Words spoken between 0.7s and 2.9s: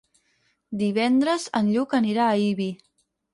Divendres en Lluc anirà a Ibi.